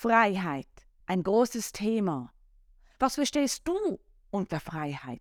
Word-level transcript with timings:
Freiheit, 0.00 0.66
ein 1.04 1.22
großes 1.22 1.72
Thema. 1.72 2.32
Was 2.98 3.16
verstehst 3.16 3.68
du 3.68 4.00
unter 4.30 4.58
Freiheit? 4.58 5.20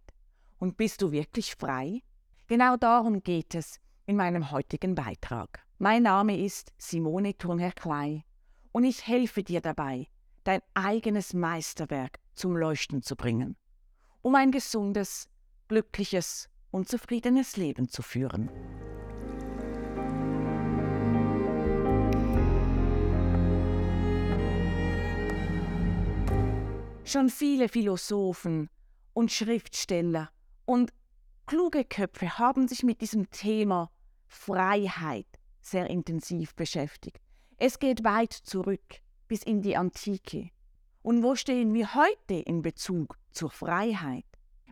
Und 0.57 0.77
bist 0.77 1.01
du 1.01 1.11
wirklich 1.11 1.55
frei? 1.55 2.01
Genau 2.47 2.77
darum 2.77 3.21
geht 3.21 3.55
es 3.55 3.81
in 4.05 4.15
meinem 4.15 4.51
heutigen 4.51 4.95
Beitrag. 4.95 5.65
Mein 5.79 6.03
Name 6.03 6.39
ist 6.39 6.71
Simone 6.77 7.37
Thurnherr-Klei 7.37 8.23
und 8.71 8.85
ich 8.85 9.05
helfe 9.05 9.43
dir 9.43 9.59
dabei, 9.59 10.07
dein 10.45 10.61
eigenes 10.75 11.33
Meisterwerk 11.33 12.17
zum 12.33 12.55
Leuchten 12.55 13.01
zu 13.01 13.17
bringen, 13.17 13.57
um 14.21 14.33
ein 14.35 14.49
gesundes, 14.49 15.27
glückliches 15.67 16.47
und 16.71 16.87
zufriedenes 16.87 17.57
Leben 17.57 17.89
zu 17.89 18.01
führen. 18.01 18.49
Schon 27.11 27.29
viele 27.29 27.69
Philosophen 27.69 28.69
und 29.13 29.31
Schriftsteller 29.31 30.29
und 30.67 30.93
kluge 31.47 31.83
Köpfe 31.83 32.37
haben 32.37 32.67
sich 32.67 32.83
mit 32.83 33.01
diesem 33.01 33.31
Thema 33.31 33.89
Freiheit 34.27 35.25
sehr 35.59 35.89
intensiv 35.89 36.53
beschäftigt. 36.53 37.19
Es 37.57 37.79
geht 37.79 38.03
weit 38.03 38.33
zurück 38.33 39.01
bis 39.27 39.41
in 39.41 39.63
die 39.63 39.75
Antike. 39.75 40.51
Und 41.01 41.23
wo 41.23 41.33
stehen 41.33 41.73
wir 41.73 41.95
heute 41.95 42.35
in 42.35 42.61
Bezug 42.61 43.17
zur 43.31 43.49
Freiheit? 43.49 44.25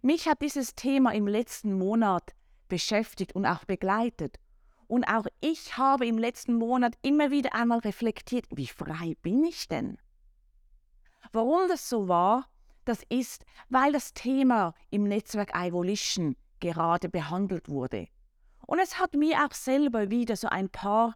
Mich 0.03 0.27
hat 0.27 0.43
dieses 0.43 0.75
Thema 0.75 1.15
im 1.15 1.25
letzten 1.25 1.73
Monat 1.75 2.35
beschäftigt 2.67 3.33
und 3.33 3.47
auch 3.47 3.65
begleitet. 3.65 4.37
Und 4.85 5.05
auch 5.05 5.25
ich 5.41 5.75
habe 5.75 6.05
im 6.05 6.19
letzten 6.19 6.53
Monat 6.53 6.99
immer 7.01 7.31
wieder 7.31 7.55
einmal 7.55 7.79
reflektiert, 7.79 8.45
wie 8.51 8.67
frei 8.67 9.15
bin 9.23 9.43
ich 9.43 9.67
denn? 9.67 9.97
Warum 11.31 11.67
das 11.67 11.89
so 11.89 12.07
war, 12.07 12.47
das 12.85 13.03
ist, 13.09 13.45
weil 13.69 13.91
das 13.91 14.13
Thema 14.13 14.73
im 14.89 15.03
Netzwerk 15.03 15.51
iVolition 15.55 16.35
gerade 16.59 17.09
behandelt 17.09 17.69
wurde. 17.69 18.07
Und 18.65 18.79
es 18.79 18.99
hat 18.99 19.13
mir 19.13 19.45
auch 19.45 19.53
selber 19.53 20.09
wieder 20.09 20.35
so 20.35 20.47
ein 20.47 20.69
paar 20.69 21.15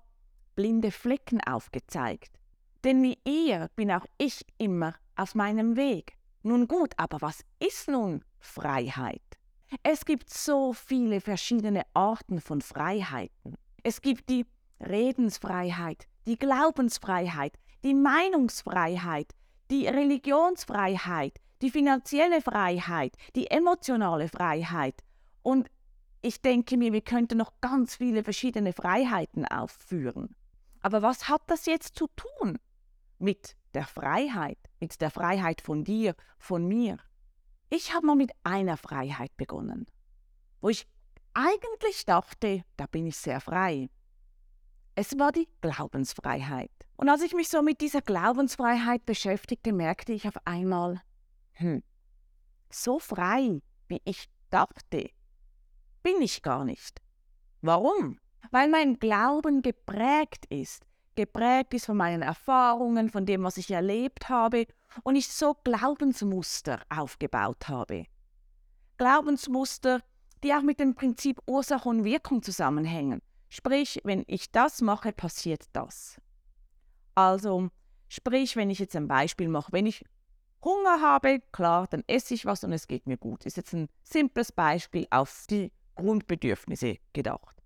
blinde 0.55 0.91
Flecken 0.91 1.41
aufgezeigt. 1.41 2.39
Denn 2.83 3.03
wie 3.03 3.17
ihr 3.25 3.69
bin 3.75 3.91
auch 3.91 4.05
ich 4.17 4.45
immer 4.57 4.95
auf 5.15 5.35
meinem 5.35 5.75
Weg. 5.75 6.17
Nun 6.43 6.67
gut, 6.67 6.93
aber 6.97 7.21
was 7.21 7.43
ist 7.59 7.87
nun 7.87 8.23
Freiheit? 8.39 9.21
Es 9.83 10.05
gibt 10.05 10.29
so 10.29 10.73
viele 10.73 11.21
verschiedene 11.21 11.83
Arten 11.93 12.41
von 12.41 12.61
Freiheiten. 12.61 13.55
Es 13.83 14.01
gibt 14.01 14.29
die 14.29 14.45
Redensfreiheit, 14.79 16.07
die 16.25 16.37
Glaubensfreiheit, 16.37 17.53
die 17.83 17.93
Meinungsfreiheit, 17.93 19.33
die 19.71 19.87
Religionsfreiheit, 19.87 21.39
die 21.61 21.71
finanzielle 21.71 22.41
Freiheit, 22.41 23.15
die 23.35 23.49
emotionale 23.49 24.27
Freiheit. 24.27 25.01
Und 25.41 25.69
ich 26.21 26.41
denke 26.41 26.77
mir, 26.77 26.91
wir 26.93 27.01
könnten 27.01 27.37
noch 27.37 27.53
ganz 27.61 27.95
viele 27.95 28.23
verschiedene 28.23 28.73
Freiheiten 28.73 29.45
aufführen. 29.45 30.35
Aber 30.81 31.01
was 31.01 31.29
hat 31.29 31.41
das 31.47 31.65
jetzt 31.65 31.95
zu 31.97 32.07
tun 32.15 32.59
mit 33.17 33.55
der 33.73 33.85
Freiheit, 33.85 34.57
mit 34.79 34.99
der 34.99 35.09
Freiheit 35.09 35.61
von 35.61 35.83
dir, 35.83 36.15
von 36.37 36.67
mir? 36.67 36.97
Ich 37.69 37.93
habe 37.93 38.05
mal 38.05 38.15
mit 38.15 38.31
einer 38.43 38.75
Freiheit 38.75 39.35
begonnen, 39.37 39.85
wo 40.59 40.69
ich 40.69 40.85
eigentlich 41.33 42.05
dachte, 42.05 42.65
da 42.75 42.87
bin 42.87 43.07
ich 43.07 43.15
sehr 43.15 43.39
frei. 43.39 43.89
Es 44.95 45.17
war 45.17 45.31
die 45.31 45.47
Glaubensfreiheit. 45.61 46.71
Und 47.01 47.09
als 47.09 47.23
ich 47.23 47.33
mich 47.33 47.49
so 47.49 47.63
mit 47.63 47.81
dieser 47.81 48.01
Glaubensfreiheit 48.01 49.07
beschäftigte, 49.07 49.73
merkte 49.73 50.13
ich 50.13 50.27
auf 50.27 50.35
einmal, 50.45 51.01
hm, 51.53 51.81
so 52.69 52.99
frei, 52.99 53.63
wie 53.87 53.99
ich 54.05 54.29
dachte, 54.51 55.09
bin 56.03 56.21
ich 56.21 56.43
gar 56.43 56.63
nicht. 56.63 57.01
Warum? 57.61 58.19
Weil 58.51 58.69
mein 58.69 58.99
Glauben 58.99 59.63
geprägt 59.63 60.45
ist, 60.51 60.85
geprägt 61.15 61.73
ist 61.73 61.87
von 61.87 61.97
meinen 61.97 62.21
Erfahrungen, 62.21 63.09
von 63.09 63.25
dem, 63.25 63.41
was 63.41 63.57
ich 63.57 63.71
erlebt 63.71 64.29
habe 64.29 64.67
und 65.01 65.15
ich 65.15 65.27
so 65.27 65.55
Glaubensmuster 65.63 66.83
aufgebaut 66.89 67.67
habe. 67.67 68.05
Glaubensmuster, 68.99 70.01
die 70.43 70.53
auch 70.53 70.61
mit 70.61 70.79
dem 70.79 70.93
Prinzip 70.93 71.41
Ursache 71.47 71.89
und 71.89 72.03
Wirkung 72.03 72.43
zusammenhängen. 72.43 73.23
Sprich, 73.49 74.01
wenn 74.03 74.23
ich 74.27 74.51
das 74.51 74.81
mache, 74.81 75.11
passiert 75.11 75.63
das. 75.73 76.21
Also, 77.15 77.69
sprich, 78.07 78.55
wenn 78.55 78.69
ich 78.69 78.79
jetzt 78.79 78.95
ein 78.95 79.07
Beispiel 79.07 79.47
mache, 79.47 79.71
wenn 79.71 79.85
ich 79.85 80.05
Hunger 80.63 81.01
habe, 81.01 81.41
klar, 81.51 81.87
dann 81.87 82.03
esse 82.07 82.33
ich 82.33 82.45
was 82.45 82.63
und 82.63 82.71
es 82.71 82.87
geht 82.87 83.07
mir 83.07 83.17
gut. 83.17 83.45
Ist 83.45 83.57
jetzt 83.57 83.73
ein 83.73 83.89
simples 84.03 84.51
Beispiel 84.51 85.07
auf 85.09 85.45
die 85.49 85.71
Grundbedürfnisse 85.95 86.97
gedacht. 87.13 87.61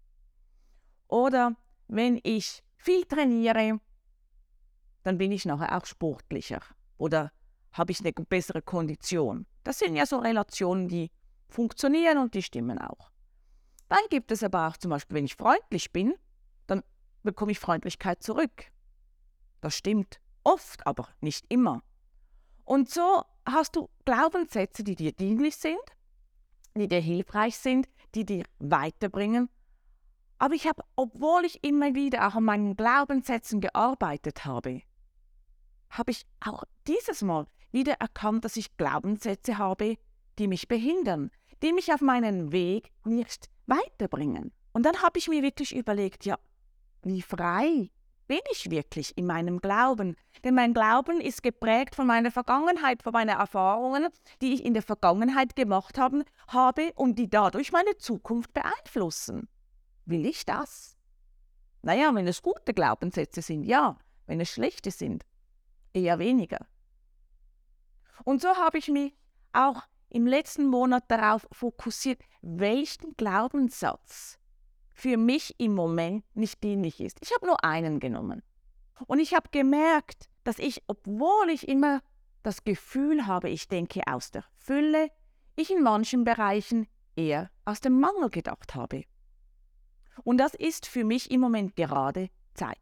Oder 1.07 1.55
wenn 1.87 2.19
ich 2.23 2.63
viel 2.77 3.03
trainiere, 3.05 3.79
dann 5.03 5.17
bin 5.17 5.31
ich 5.31 5.45
nachher 5.45 5.77
auch 5.77 5.85
sportlicher 5.85 6.61
oder 6.97 7.31
habe 7.73 7.91
ich 7.91 7.99
eine 7.99 8.11
bessere 8.11 8.61
Kondition. 8.61 9.45
Das 9.63 9.79
sind 9.79 9.95
ja 9.95 10.05
so 10.05 10.17
Relationen, 10.17 10.87
die 10.87 11.11
funktionieren 11.47 12.17
und 12.17 12.33
die 12.33 12.41
stimmen 12.41 12.79
auch. 12.79 13.11
Dann 13.87 13.99
gibt 14.09 14.31
es 14.31 14.43
aber 14.43 14.67
auch 14.67 14.77
zum 14.77 14.91
Beispiel, 14.91 15.17
wenn 15.17 15.25
ich 15.25 15.35
freundlich 15.35 15.91
bin, 15.91 16.15
dann 16.65 16.81
bekomme 17.23 17.51
ich 17.51 17.59
Freundlichkeit 17.59 18.23
zurück. 18.23 18.71
Das 19.65 19.73
stimmt 19.73 20.19
oft, 20.43 20.85
aber 20.85 21.07
nicht 21.21 21.43
immer. 21.49 21.81
Und 22.65 22.87
so 22.87 23.23
hast 23.47 23.75
du 23.75 23.89
Glaubenssätze, 24.05 24.83
die 24.83 24.95
dir 24.95 25.11
dienlich 25.11 25.55
sind, 25.55 25.81
die 26.75 26.87
dir 26.87 26.99
hilfreich 26.99 27.57
sind, 27.57 27.89
die 28.13 28.25
dir 28.25 28.43
weiterbringen. 28.59 29.49
Aber 30.37 30.53
ich 30.53 30.67
habe, 30.67 30.83
obwohl 30.95 31.45
ich 31.45 31.63
immer 31.63 31.95
wieder 31.95 32.27
auch 32.27 32.35
an 32.35 32.43
meinen 32.43 32.75
Glaubenssätzen 32.75 33.59
gearbeitet 33.59 34.45
habe, 34.45 34.83
habe 35.89 36.11
ich 36.11 36.27
auch 36.41 36.63
dieses 36.85 37.23
Mal 37.23 37.47
wieder 37.71 37.93
erkannt, 37.93 38.45
dass 38.45 38.57
ich 38.57 38.77
Glaubenssätze 38.77 39.57
habe, 39.57 39.97
die 40.37 40.47
mich 40.47 40.67
behindern, 40.67 41.31
die 41.63 41.73
mich 41.73 41.91
auf 41.91 42.01
meinen 42.01 42.51
Weg 42.51 42.91
nicht 43.03 43.49
weiterbringen. 43.65 44.53
Und 44.73 44.83
dann 44.83 45.01
habe 45.01 45.17
ich 45.17 45.27
mir 45.27 45.41
wirklich 45.41 45.75
überlegt, 45.75 46.23
ja, 46.23 46.37
wie 47.01 47.23
frei 47.23 47.89
bin 48.27 48.39
ich 48.51 48.69
wirklich 48.71 49.17
in 49.17 49.25
meinem 49.25 49.59
Glauben? 49.59 50.15
Denn 50.43 50.55
mein 50.55 50.73
Glauben 50.73 51.21
ist 51.21 51.43
geprägt 51.43 51.95
von 51.95 52.07
meiner 52.07 52.31
Vergangenheit, 52.31 53.03
von 53.03 53.13
meinen 53.13 53.37
Erfahrungen, 53.37 54.07
die 54.41 54.53
ich 54.53 54.65
in 54.65 54.73
der 54.73 54.83
Vergangenheit 54.83 55.55
gemacht 55.55 55.97
haben, 55.97 56.23
habe 56.47 56.91
und 56.95 57.17
die 57.19 57.29
dadurch 57.29 57.71
meine 57.71 57.97
Zukunft 57.97 58.53
beeinflussen. 58.53 59.47
Will 60.05 60.25
ich 60.25 60.45
das? 60.45 60.97
Naja, 61.81 62.13
wenn 62.13 62.27
es 62.27 62.41
gute 62.41 62.73
Glaubenssätze 62.73 63.41
sind, 63.41 63.63
ja. 63.63 63.97
Wenn 64.27 64.41
es 64.41 64.49
schlechte 64.49 64.89
sind, 64.89 65.23
eher 65.93 66.17
weniger. 66.17 66.65
Und 68.23 68.41
so 68.41 68.49
habe 68.55 68.79
ich 68.79 68.87
mich 68.87 69.13
auch 69.53 69.83
im 70.09 70.25
letzten 70.25 70.67
Monat 70.67 71.03
darauf 71.09 71.47
fokussiert, 71.51 72.21
welchen 72.41 73.15
Glaubenssatz 73.17 74.39
für 74.95 75.17
mich 75.17 75.53
im 75.59 75.75
Moment 75.75 76.23
nicht 76.35 76.63
dienlich 76.63 77.01
ist. 77.01 77.17
Ich 77.21 77.33
habe 77.33 77.45
nur 77.45 77.63
einen 77.63 77.99
genommen. 77.99 78.41
Und 79.07 79.19
ich 79.19 79.33
habe 79.33 79.49
gemerkt, 79.51 80.29
dass 80.45 80.57
ich, 80.57 80.81
obwohl 80.87 81.49
ich 81.49 81.67
immer 81.67 82.01
das 82.43 82.63
Gefühl 82.63 83.27
habe, 83.27 83.49
ich 83.49 83.67
denke 83.67 84.01
aus 84.07 84.31
der 84.31 84.45
Fülle, 84.57 85.11
ich 85.57 85.69
in 85.69 85.83
manchen 85.83 86.23
Bereichen 86.23 86.87
eher 87.15 87.51
aus 87.65 87.81
dem 87.81 87.99
Mangel 87.99 88.29
gedacht 88.29 88.73
habe. 88.73 89.03
Und 90.23 90.37
das 90.37 90.53
ist 90.53 90.87
für 90.87 91.03
mich 91.03 91.29
im 91.29 91.41
Moment 91.41 91.75
gerade 91.75 92.29
Zeit. 92.53 92.79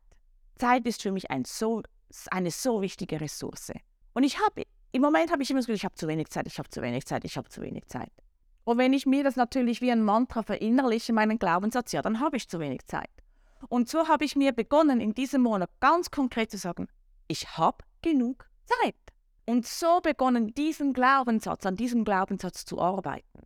Zeit 0.55 0.85
ist 0.85 1.01
für 1.01 1.11
mich 1.11 1.31
ein 1.31 1.45
so, 1.45 1.81
eine 2.29 2.51
so 2.51 2.81
wichtige 2.81 3.19
Ressource. 3.19 3.71
Und 4.13 4.23
ich 4.23 4.39
habe 4.39 4.63
im 4.91 5.01
Moment 5.01 5.31
habe 5.31 5.41
ich 5.41 5.49
immer 5.49 5.59
das 5.59 5.65
Gefühl, 5.65 5.77
ich 5.77 5.85
habe 5.85 5.95
zu 5.95 6.07
wenig 6.07 6.27
Zeit, 6.29 6.45
ich 6.45 6.59
habe 6.59 6.69
zu 6.69 6.79
wenig 6.83 7.05
Zeit, 7.05 7.25
ich 7.25 7.35
habe 7.35 7.49
zu 7.49 7.61
wenig 7.61 7.87
Zeit. 7.87 8.11
Und 8.65 8.77
wenn 8.77 8.93
ich 8.93 9.05
mir 9.05 9.23
das 9.23 9.35
natürlich 9.35 9.81
wie 9.81 9.91
ein 9.91 10.03
Mantra 10.03 10.43
verinnerliche, 10.43 11.13
meinen 11.13 11.39
Glaubenssatz, 11.39 11.91
ja, 11.91 12.01
dann 12.01 12.19
habe 12.19 12.37
ich 12.37 12.47
zu 12.47 12.59
wenig 12.59 12.85
Zeit. 12.85 13.09
Und 13.69 13.89
so 13.89 14.07
habe 14.07 14.25
ich 14.25 14.35
mir 14.35 14.51
begonnen, 14.51 14.99
in 15.01 15.13
diesem 15.13 15.41
Monat 15.41 15.69
ganz 15.79 16.11
konkret 16.11 16.51
zu 16.51 16.57
sagen, 16.57 16.87
ich 17.27 17.57
habe 17.57 17.83
genug 18.01 18.47
Zeit. 18.65 18.95
Und 19.45 19.65
so 19.67 19.99
begonnen, 20.01 20.53
diesen 20.53 20.93
Glaubenssatz, 20.93 21.65
an 21.65 21.75
diesem 21.75 22.05
Glaubenssatz 22.05 22.65
zu 22.65 22.79
arbeiten. 22.79 23.41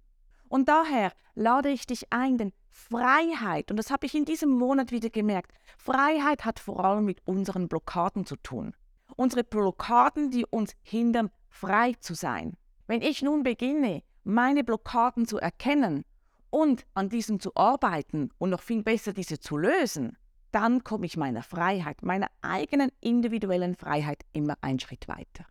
Und 0.47 0.69
daher 0.69 1.11
lade 1.35 1.69
ich 1.69 1.85
dich 1.87 2.11
ein, 2.11 2.37
denn 2.37 2.53
Freiheit, 2.69 3.71
und 3.71 3.77
das 3.77 3.89
habe 3.89 4.05
ich 4.05 4.13
in 4.13 4.25
diesem 4.25 4.49
Monat 4.49 4.91
wieder 4.91 5.09
gemerkt, 5.09 5.51
Freiheit 5.77 6.45
hat 6.45 6.59
vor 6.59 6.83
allem 6.85 7.05
mit 7.05 7.25
unseren 7.25 7.67
Blockaden 7.67 8.25
zu 8.25 8.35
tun. 8.35 8.75
Unsere 9.15 9.43
Blockaden, 9.43 10.29
die 10.29 10.45
uns 10.45 10.73
hindern, 10.83 11.31
frei 11.49 11.93
zu 11.99 12.13
sein. 12.13 12.55
Wenn 12.85 13.01
ich 13.01 13.23
nun 13.23 13.43
beginne, 13.43 14.03
meine 14.27 14.63
Blockaden 14.63 15.25
zu 15.25 15.38
erkennen 15.38 16.03
und 16.50 16.85
an 16.94 17.09
diesen 17.09 17.39
zu 17.39 17.56
arbeiten 17.56 18.29
und 18.38 18.50
noch 18.50 18.62
viel 18.62 18.83
besser 18.83 19.13
diese 19.13 19.39
zu 19.39 19.57
lösen, 19.57 20.18
dann 20.51 20.83
komme 20.83 21.06
ich 21.06 21.18
meiner 21.18 21.44
Freiheit, 21.44 22.03
meiner 22.03 22.27
eigenen 22.41 22.91
individuellen 23.00 23.75
Freiheit 23.75 24.24
immer 24.33 24.57
einen 24.62 24.79
Schritt 24.79 25.07
weiter. 25.07 25.45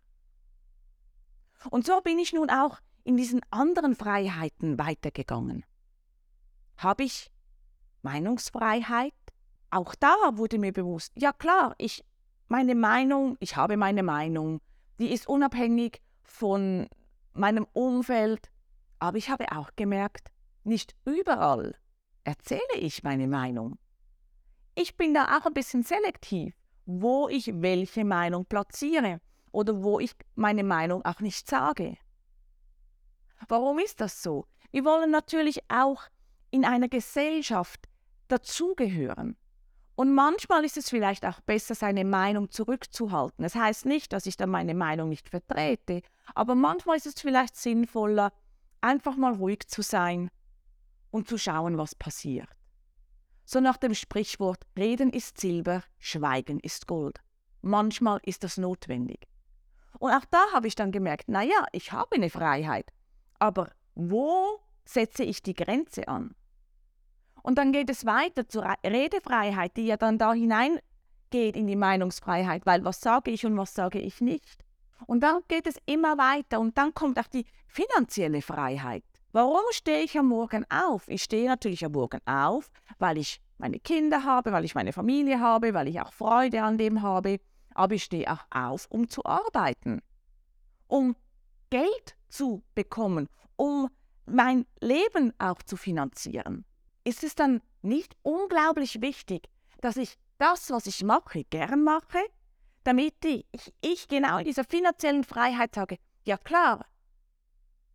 Und 1.71 1.85
so 1.85 2.01
bin 2.01 2.19
ich 2.19 2.33
nun 2.33 2.49
auch 2.49 2.79
in 3.03 3.17
diesen 3.17 3.41
anderen 3.49 3.95
Freiheiten 3.95 4.77
weitergegangen. 4.77 5.65
Habe 6.77 7.03
ich 7.03 7.31
Meinungsfreiheit? 8.03 9.13
Auch 9.71 9.95
da 9.95 10.15
wurde 10.33 10.59
mir 10.59 10.71
bewusst, 10.71 11.13
ja 11.15 11.33
klar, 11.33 11.73
ich 11.77 12.05
meine 12.47 12.75
Meinung, 12.75 13.37
ich 13.39 13.55
habe 13.55 13.75
meine 13.75 14.03
Meinung, 14.03 14.61
die 14.99 15.11
ist 15.11 15.27
unabhängig 15.27 16.01
von 16.23 16.87
meinem 17.33 17.65
Umfeld, 17.73 18.51
aber 18.99 19.17
ich 19.17 19.29
habe 19.29 19.51
auch 19.51 19.69
gemerkt, 19.75 20.31
nicht 20.63 20.95
überall 21.05 21.75
erzähle 22.23 22.75
ich 22.75 23.03
meine 23.03 23.27
Meinung. 23.27 23.77
Ich 24.75 24.97
bin 24.97 25.13
da 25.13 25.37
auch 25.37 25.45
ein 25.45 25.53
bisschen 25.53 25.83
selektiv, 25.83 26.53
wo 26.85 27.29
ich 27.29 27.51
welche 27.61 28.05
Meinung 28.05 28.45
platziere 28.45 29.21
oder 29.51 29.81
wo 29.81 29.99
ich 29.99 30.13
meine 30.35 30.63
Meinung 30.63 31.03
auch 31.05 31.19
nicht 31.19 31.47
sage. 31.47 31.97
Warum 33.47 33.79
ist 33.79 34.01
das 34.01 34.21
so? 34.21 34.45
Wir 34.71 34.83
wollen 34.83 35.11
natürlich 35.11 35.61
auch 35.69 36.03
in 36.51 36.65
einer 36.65 36.87
Gesellschaft 36.87 37.87
dazugehören. 38.27 39.37
Und 39.95 40.13
manchmal 40.13 40.63
ist 40.63 40.77
es 40.77 40.89
vielleicht 40.89 41.25
auch 41.25 41.41
besser, 41.41 41.73
seine 41.73 42.05
Meinung 42.05 42.51
zurückzuhalten. 42.51 43.41
Das 43.41 43.55
heißt 43.55 43.85
nicht, 43.85 44.13
dass 44.13 44.27
ich 44.27 44.37
dann 44.37 44.51
meine 44.51 44.75
Meinung 44.75 45.09
nicht 45.09 45.29
vertrete, 45.29 46.01
aber 46.35 46.53
manchmal 46.53 46.97
ist 46.97 47.07
es 47.07 47.19
vielleicht 47.19 47.55
sinnvoller, 47.55 48.31
einfach 48.81 49.15
mal 49.15 49.33
ruhig 49.33 49.67
zu 49.67 49.81
sein 49.81 50.29
und 51.11 51.27
zu 51.27 51.37
schauen, 51.37 51.77
was 51.77 51.95
passiert. 51.95 52.49
So 53.45 53.59
nach 53.59 53.77
dem 53.77 53.93
Sprichwort 53.93 54.65
Reden 54.77 55.09
ist 55.11 55.39
Silber, 55.39 55.83
Schweigen 55.99 56.59
ist 56.59 56.87
Gold. 56.87 57.19
Manchmal 57.61 58.19
ist 58.23 58.43
das 58.43 58.57
notwendig. 58.57 59.27
Und 59.99 60.11
auch 60.11 60.25
da 60.29 60.43
habe 60.53 60.67
ich 60.67 60.75
dann 60.75 60.91
gemerkt, 60.91 61.29
naja, 61.29 61.65
ich 61.71 61.91
habe 61.91 62.15
eine 62.15 62.29
Freiheit, 62.29 62.91
aber 63.39 63.71
wo 63.95 64.59
setze 64.85 65.23
ich 65.23 65.41
die 65.41 65.55
Grenze 65.55 66.07
an? 66.07 66.35
Und 67.41 67.57
dann 67.57 67.71
geht 67.71 67.89
es 67.89 68.05
weiter 68.05 68.47
zur 68.47 68.65
Redefreiheit, 68.85 69.77
die 69.77 69.87
ja 69.87 69.97
dann 69.97 70.17
da 70.17 70.33
hineingeht 70.33 71.55
in 71.55 71.67
die 71.67 71.75
Meinungsfreiheit, 71.75 72.65
weil 72.65 72.83
was 72.83 72.99
sage 72.99 73.31
ich 73.31 73.45
und 73.45 73.57
was 73.57 73.73
sage 73.73 73.99
ich 73.99 74.19
nicht. 74.21 74.65
Und 75.05 75.21
dann 75.21 75.41
geht 75.47 75.67
es 75.67 75.75
immer 75.85 76.17
weiter 76.17 76.59
und 76.59 76.77
dann 76.77 76.93
kommt 76.93 77.19
auch 77.19 77.27
die 77.27 77.45
finanzielle 77.67 78.41
Freiheit. 78.41 79.03
Warum 79.31 79.61
stehe 79.71 80.03
ich 80.03 80.17
am 80.17 80.29
Morgen 80.29 80.65
auf? 80.71 81.07
Ich 81.07 81.23
stehe 81.23 81.47
natürlich 81.47 81.85
am 81.85 81.91
Morgen 81.91 82.19
auf, 82.25 82.71
weil 82.97 83.17
ich 83.17 83.41
meine 83.57 83.79
Kinder 83.79 84.23
habe, 84.23 84.51
weil 84.51 84.65
ich 84.65 84.75
meine 84.75 84.93
Familie 84.93 85.39
habe, 85.39 85.73
weil 85.73 85.87
ich 85.87 85.99
auch 86.01 86.13
Freude 86.13 86.63
an 86.63 86.77
dem 86.77 87.01
habe. 87.01 87.39
Aber 87.73 87.93
ich 87.93 88.03
stehe 88.03 88.31
auch 88.31 88.43
auf, 88.49 88.87
um 88.89 89.09
zu 89.09 89.23
arbeiten, 89.25 90.01
um 90.87 91.15
Geld 91.69 92.15
zu 92.29 92.63
bekommen, 92.73 93.27
um 93.55 93.89
mein 94.25 94.65
Leben 94.81 95.33
auch 95.37 95.61
zu 95.61 95.77
finanzieren. 95.77 96.65
Ist 97.03 97.23
es 97.23 97.35
dann 97.35 97.61
nicht 97.81 98.15
unglaublich 98.23 99.01
wichtig, 99.01 99.47
dass 99.81 99.97
ich 99.97 100.17
das, 100.37 100.69
was 100.71 100.87
ich 100.87 101.03
mache, 101.03 101.43
gern 101.45 101.83
mache, 101.83 102.19
damit 102.87 103.25
ich, 103.25 103.45
ich 103.81 104.07
genau 104.07 104.37
in 104.37 104.45
dieser 104.45 104.63
finanziellen 104.63 105.25
Freiheit 105.25 105.75
sage, 105.75 105.97
ja 106.23 106.37
klar, 106.37 106.85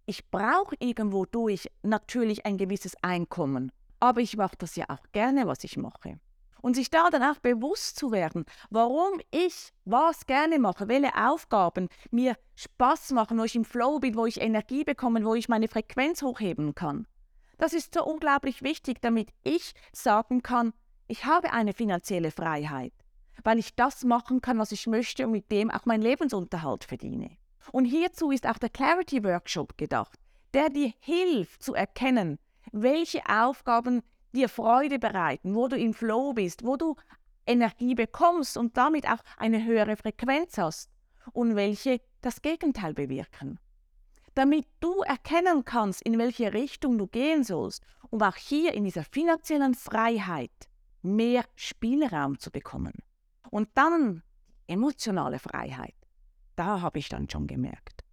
ich 0.05 0.29
brauche 0.31 0.77
irgendwo 0.81 1.25
durch 1.25 1.71
natürlich 1.83 2.45
ein 2.45 2.59
gewisses 2.59 2.95
Einkommen, 3.01 3.73
aber 4.01 4.21
ich 4.21 4.37
mache 4.37 4.57
das 4.59 4.77
ja 4.77 4.85
auch 4.91 5.03
gerne, 5.13 5.47
was 5.47 5.65
ich 5.65 5.79
mache. 5.79 6.21
Und 6.61 6.75
sich 6.75 6.91
da 6.91 7.09
dann 7.09 7.23
auch 7.23 7.39
bewusst 7.39 7.97
zu 7.97 8.13
werden, 8.13 8.45
warum 8.69 9.19
ich 9.31 9.73
was 9.87 10.27
gerne 10.27 10.59
mache, 10.59 10.89
welche 10.89 11.17
Aufgaben 11.17 11.89
mir 12.11 12.37
Spaß 12.55 13.13
machen, 13.13 13.39
wo 13.39 13.45
ich 13.45 13.57
im 13.57 13.65
Flow 13.65 13.99
bin, 13.99 14.15
wo 14.15 14.27
ich 14.27 14.43
Energie 14.43 14.85
bekomme, 14.85 15.25
wo 15.25 15.35
ich 15.35 15.49
meine 15.49 15.69
Frequenz 15.69 16.21
hochheben 16.21 16.75
kann. 16.75 17.07
Das 17.57 17.73
ist 17.73 17.95
so 17.95 18.05
unglaublich 18.05 18.63
wichtig, 18.63 19.01
damit 19.01 19.31
ich 19.43 19.73
sagen 19.93 20.43
kann, 20.43 20.75
ich 21.09 21.25
habe 21.25 21.51
eine 21.55 21.73
finanzielle 21.73 22.31
Freiheit, 22.31 22.93
weil 23.45 23.59
ich 23.59 23.75
das 23.75 24.05
machen 24.05 24.41
kann, 24.41 24.59
was 24.59 24.73
ich 24.73 24.87
möchte 24.87 25.27
und 25.27 25.33
mit 25.33 25.51
dem 25.51 25.71
auch 25.71 25.87
meinen 25.87 26.03
Lebensunterhalt 26.03 26.85
verdiene. 26.85 27.37
Und 27.71 27.85
hierzu 27.85 28.31
ist 28.31 28.47
auch 28.47 28.59
der 28.59 28.71
Clarity 28.71 29.23
Workshop 29.25 29.77
gedacht, 29.79 30.19
der 30.55 30.69
dir 30.69 30.93
hilft 31.01 31.63
zu 31.63 31.75
erkennen, 31.75 32.39
welche 32.73 33.23
Aufgaben 33.29 34.03
dir 34.33 34.49
Freude 34.49 34.99
bereiten, 34.99 35.55
wo 35.55 35.69
du 35.69 35.77
im 35.77 35.95
Flow 35.95 36.33
bist, 36.33 36.65
wo 36.65 36.77
du 36.77 36.97
Energie 37.47 37.95
bekommst 37.95 38.57
und 38.57 38.77
damit 38.77 39.09
auch 39.09 39.19
eine 39.37 39.65
höhere 39.65 39.97
Frequenz 39.97 40.59
hast 40.59 40.91
und 41.33 41.57
welche 41.57 42.01
das 42.21 42.43
Gegenteil 42.43 42.95
bewirken. 42.95 43.59
Damit 44.35 44.67
du 44.81 45.03
erkennen 45.03 45.65
kannst, 45.65 46.03
in 46.03 46.19
welche 46.19 46.53
Richtung 46.53 46.97
du 46.97 47.07
gehen 47.07 47.45
sollst, 47.45 47.85
um 48.11 48.23
auch 48.23 48.37
hier 48.37 48.73
in 48.73 48.85
dieser 48.85 49.05
finanziellen 49.05 49.75
Freiheit 49.75 50.51
mehr 51.03 51.45
Spielraum 51.57 52.39
zu 52.39 52.51
bekommen. 52.51 52.93
Und 53.53 53.69
dann 53.75 54.23
emotionale 54.67 55.39
Freiheit 55.39 55.95
da 56.57 56.81
habe 56.81 56.99
ich 56.99 57.09
dann 57.09 57.29
schon 57.29 57.47
gemerkt. 57.47 58.05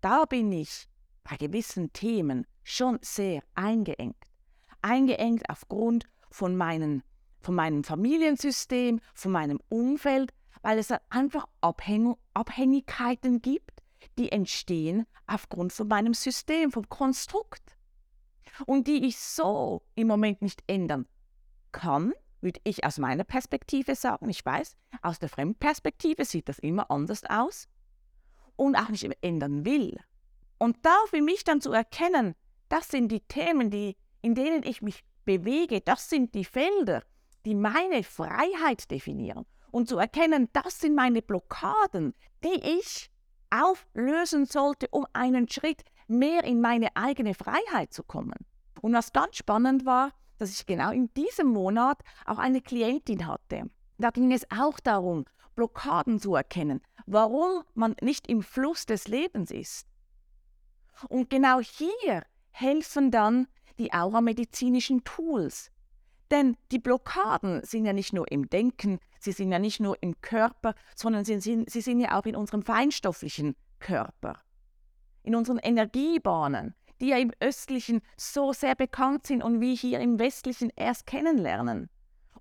Da 0.00 0.24
bin 0.24 0.50
ich 0.52 0.88
bei 1.24 1.36
gewissen 1.36 1.92
Themen 1.92 2.46
schon 2.62 2.98
sehr 3.02 3.42
eingeengt. 3.54 4.16
Eingeengt 4.82 5.48
aufgrund 5.50 6.08
von, 6.30 6.56
meinen, 6.56 7.02
von 7.40 7.54
meinem 7.54 7.84
Familiensystem, 7.84 9.00
von 9.14 9.32
meinem 9.32 9.60
Umfeld, 9.68 10.32
weil 10.62 10.78
es 10.78 10.92
einfach 11.10 11.46
Abhäng 11.60 12.16
Abhängigkeiten 12.34 13.42
gibt, 13.42 13.82
die 14.18 14.32
entstehen 14.32 15.06
aufgrund 15.26 15.72
von 15.72 15.88
meinem 15.88 16.14
System, 16.14 16.70
vom 16.70 16.88
Konstrukt. 16.88 17.76
Und 18.66 18.88
die 18.88 19.06
ich 19.06 19.18
so 19.18 19.82
im 19.94 20.08
Moment 20.08 20.42
nicht 20.42 20.62
ändern 20.66 21.06
kann, 21.72 22.12
würde 22.40 22.60
ich 22.64 22.84
aus 22.84 22.98
meiner 22.98 23.24
Perspektive 23.24 23.94
sagen. 23.94 24.28
Ich 24.28 24.44
weiß, 24.44 24.76
aus 25.02 25.18
der 25.18 25.28
Fremdperspektive 25.28 26.24
sieht 26.24 26.48
das 26.48 26.58
immer 26.58 26.90
anders 26.90 27.24
aus 27.24 27.68
und 28.56 28.76
auch 28.76 28.88
nicht 28.88 29.08
ändern 29.22 29.64
will. 29.64 29.98
Und 30.58 30.76
da 30.82 30.94
für 31.08 31.22
mich 31.22 31.44
dann 31.44 31.60
zu 31.60 31.72
erkennen, 31.72 32.34
das 32.68 32.88
sind 32.88 33.08
die 33.08 33.20
Themen, 33.20 33.70
die, 33.70 33.96
in 34.20 34.34
denen 34.34 34.62
ich 34.62 34.82
mich 34.82 35.04
bewege, 35.24 35.80
das 35.80 36.10
sind 36.10 36.34
die 36.34 36.44
Felder, 36.44 37.02
die 37.44 37.54
meine 37.54 38.02
Freiheit 38.02 38.90
definieren. 38.90 39.46
Und 39.70 39.88
zu 39.88 39.98
erkennen, 39.98 40.48
das 40.52 40.80
sind 40.80 40.94
meine 40.94 41.22
Blockaden, 41.22 42.14
die 42.44 42.60
ich 42.78 43.10
auflösen 43.50 44.46
sollte, 44.46 44.88
um 44.90 45.06
einen 45.12 45.48
Schritt 45.48 45.82
mehr 46.08 46.44
in 46.44 46.60
meine 46.60 46.94
eigene 46.96 47.34
Freiheit 47.34 47.92
zu 47.92 48.02
kommen. 48.02 48.46
Und 48.80 48.92
was 48.92 49.12
ganz 49.12 49.36
spannend 49.36 49.84
war, 49.84 50.12
dass 50.40 50.50
ich 50.50 50.66
genau 50.66 50.90
in 50.90 51.12
diesem 51.14 51.48
Monat 51.48 52.00
auch 52.24 52.38
eine 52.38 52.60
Klientin 52.62 53.26
hatte. 53.26 53.70
Da 53.98 54.10
ging 54.10 54.32
es 54.32 54.50
auch 54.50 54.80
darum, 54.80 55.26
Blockaden 55.54 56.18
zu 56.18 56.34
erkennen, 56.34 56.80
warum 57.06 57.62
man 57.74 57.94
nicht 58.00 58.26
im 58.28 58.42
Fluss 58.42 58.86
des 58.86 59.08
Lebens 59.08 59.50
ist. 59.50 59.86
Und 61.08 61.28
genau 61.28 61.60
hier 61.60 62.24
helfen 62.50 63.10
dann 63.10 63.46
die 63.78 63.92
auramedizinischen 63.92 65.04
Tools. 65.04 65.70
Denn 66.30 66.56
die 66.70 66.78
Blockaden 66.78 67.62
sind 67.64 67.84
ja 67.84 67.92
nicht 67.92 68.12
nur 68.12 68.30
im 68.30 68.48
Denken, 68.48 69.00
sie 69.18 69.32
sind 69.32 69.52
ja 69.52 69.58
nicht 69.58 69.80
nur 69.80 70.00
im 70.02 70.20
Körper, 70.20 70.74
sondern 70.94 71.24
sie 71.24 71.40
sind, 71.40 71.68
sie 71.68 71.80
sind 71.80 72.00
ja 72.00 72.18
auch 72.18 72.24
in 72.24 72.36
unserem 72.36 72.62
feinstofflichen 72.62 73.56
Körper, 73.80 74.40
in 75.22 75.34
unseren 75.34 75.58
Energiebahnen, 75.58 76.74
die 77.00 77.08
ja 77.08 77.18
im 77.18 77.32
östlichen 77.40 78.02
so 78.16 78.52
sehr 78.52 78.74
bekannt 78.74 79.26
sind 79.26 79.42
und 79.42 79.60
wie 79.60 79.74
hier 79.74 80.00
im 80.00 80.18
westlichen 80.18 80.70
erst 80.76 81.06
kennenlernen 81.06 81.88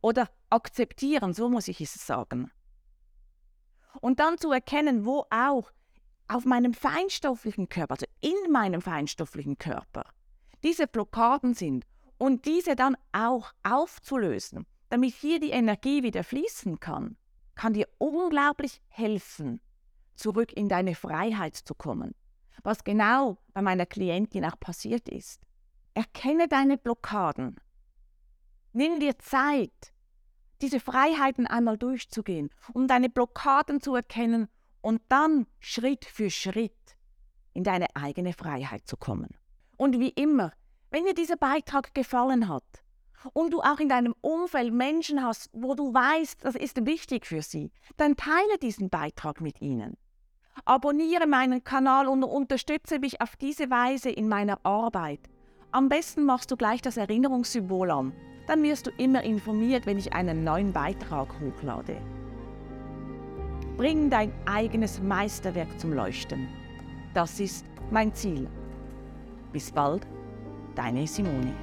oder 0.02 0.30
akzeptieren, 0.50 1.34
so 1.34 1.50
muss 1.50 1.68
ich 1.68 1.82
es 1.82 1.94
sagen. 1.94 2.52
Und 4.02 4.20
dann 4.20 4.38
zu 4.38 4.52
erkennen, 4.52 5.06
wo 5.06 5.26
auch 5.30 5.72
auf 6.28 6.46
meinem 6.46 6.74
feinstofflichen 6.74 7.70
Körper, 7.70 7.94
also 7.94 8.06
in 8.22 8.52
meinem 8.52 8.82
feinstofflichen 8.82 9.58
Körper, 9.58 10.06
diese 10.64 10.88
Blockaden 10.88 11.54
sind 11.54 11.86
und 12.18 12.46
diese 12.46 12.76
dann 12.76 12.96
auch 13.12 13.52
aufzulösen, 13.64 14.66
damit 14.90 15.14
hier 15.16 15.40
die 15.40 15.52
Energie 15.52 16.04
wieder 16.04 16.24
fließen 16.24 16.80
kann, 16.80 17.18
kann 17.56 17.74
dir 17.74 17.88
unglaublich 17.98 18.82
helfen, 18.88 19.62
zurück 20.16 20.54
in 20.54 20.70
deine 20.70 20.96
Freiheit 20.96 21.56
zu 21.56 21.74
kommen 21.74 22.14
was 22.64 22.84
genau 22.84 23.38
bei 23.54 23.62
meiner 23.62 23.86
Klientin 23.86 24.46
auch 24.46 24.60
passiert 24.60 25.10
ist. 25.10 25.42
Erkenne 25.94 26.48
deine 26.48 26.78
Blockaden. 26.78 27.60
Nimm 28.74 29.00
dir 29.00 29.18
Zeit, 29.20 29.94
diese 30.62 30.80
Freiheiten 30.80 31.48
einmal 31.48 31.78
durchzugehen, 31.78 32.50
um 32.74 32.88
deine 32.88 33.10
Blockaden 33.10 33.82
zu 33.82 33.96
erkennen 33.96 34.48
und 34.82 35.02
dann 35.10 35.48
Schritt 35.60 36.06
für 36.06 36.30
Schritt 36.30 36.74
in 37.54 37.64
deine 37.64 37.88
eigene 37.96 38.34
Freiheit 38.34 38.88
zu 38.88 38.98
kommen. 38.98 39.30
Und 39.78 40.00
wie 40.00 40.10
immer, 40.10 40.52
wenn 40.92 41.06
dir 41.06 41.14
dieser 41.14 41.38
Beitrag 41.38 41.94
gefallen 41.94 42.48
hat 42.48 42.84
und 43.34 43.52
du 43.52 43.62
auch 43.62 43.80
in 43.80 43.90
deinem 43.90 44.16
Umfeld 44.22 44.74
Menschen 44.74 45.24
hast, 45.24 45.50
wo 45.54 45.76
du 45.76 45.94
weißt, 45.94 46.44
das 46.44 46.56
ist 46.56 46.86
wichtig 46.86 47.26
für 47.26 47.42
sie, 47.42 47.72
dann 47.98 48.16
teile 48.16 48.58
diesen 48.62 48.90
Beitrag 48.90 49.42
mit 49.42 49.62
ihnen. 49.62 49.98
Abonniere 50.66 51.28
meinen 51.28 51.64
Kanal 51.64 52.08
und 52.08 52.24
unterstütze 52.24 53.00
mich 53.00 53.22
auf 53.22 53.36
diese 53.36 53.70
Weise 53.70 54.10
in 54.10 54.28
meiner 54.28 54.60
Arbeit. 54.64 55.20
Am 55.72 55.90
besten 55.90 56.26
machst 56.26 56.52
du 56.52 56.58
gleich 56.58 56.82
das 56.82 56.98
Erinnerungssymbol 56.98 57.92
an, 57.92 58.14
dann 58.48 58.64
wirst 58.64 58.88
du 58.88 58.92
immer 58.98 59.24
informiert, 59.24 59.86
wenn 59.86 60.00
ich 60.00 60.14
einen 60.14 60.44
neuen 60.44 60.74
Beitrag 60.74 61.28
hochlade. 61.40 61.98
Bring 63.78 64.10
dein 64.10 64.34
eigenes 64.46 65.02
Meisterwerk 65.02 65.80
zum 65.80 65.94
Leuchten. 65.94 66.48
Das 67.14 67.40
ist 67.40 67.66
mein 67.92 68.14
Ziel. 68.14 68.48
Bis 69.54 69.72
bald, 69.72 70.06
deine 70.76 71.08
Simone. 71.08 71.54